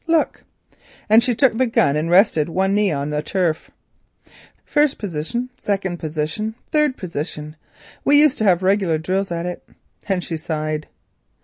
Look," 0.07 0.45
and 1.09 1.21
she 1.21 1.35
took 1.35 1.55
the 1.55 1.67
gun 1.67 1.95
and 1.95 2.09
rested 2.09 2.49
one 2.49 2.73
knee 2.73 2.91
on 2.91 3.11
the 3.11 3.21
turf; 3.21 3.69
"first 4.65 4.97
position, 4.97 5.51
second 5.57 5.99
position, 5.99 6.55
third 6.71 6.97
position. 6.97 7.55
We 8.03 8.17
used 8.17 8.39
to 8.39 8.43
have 8.45 8.63
regular 8.63 8.97
drills 8.97 9.31
at 9.31 9.45
it," 9.45 9.63
and 10.09 10.23
she 10.23 10.37
sighed. 10.37 10.87